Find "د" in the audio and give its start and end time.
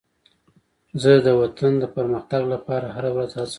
1.25-1.27, 1.81-1.83